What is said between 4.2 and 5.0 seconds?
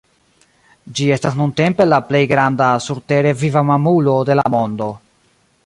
de la mondo.